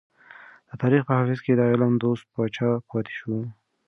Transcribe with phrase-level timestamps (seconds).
[0.69, 3.33] د تاريخ په حافظه کې د علم دوست پاچا پاتې شو.